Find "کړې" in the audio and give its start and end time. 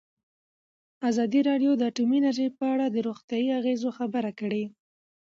4.39-4.63